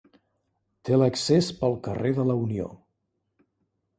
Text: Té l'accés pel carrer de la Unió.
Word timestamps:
Té 0.89 0.97
l'accés 1.01 1.51
pel 1.59 1.77
carrer 1.87 2.13
de 2.21 2.27
la 2.31 2.39
Unió. 2.47 2.67